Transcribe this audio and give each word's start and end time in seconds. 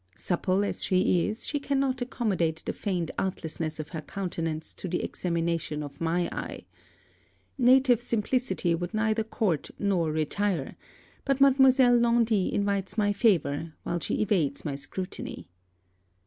Supple 0.15 0.63
as 0.65 0.83
she 0.83 1.27
is, 1.27 1.47
she 1.47 1.59
cannot 1.59 2.01
accommodate 2.01 2.63
the 2.65 2.73
feigned 2.73 3.11
artlessness 3.19 3.79
of 3.79 3.89
her 3.89 4.01
countenance 4.01 4.73
to 4.73 4.87
the 4.87 5.03
examination 5.03 5.83
of 5.83 6.01
my 6.01 6.27
eye. 6.31 6.65
Native 7.59 8.01
simplicity 8.01 8.73
would 8.73 8.95
neither 8.95 9.23
court 9.23 9.69
nor 9.77 10.11
retire; 10.11 10.75
but 11.23 11.39
Mademoiselle 11.39 11.97
Laundy 11.99 12.51
invites 12.51 12.97
my 12.97 13.13
favour, 13.13 13.73
while 13.83 13.99
she 13.99 14.23
evades 14.23 14.65
my 14.65 14.73
scrutiny. 14.73 15.47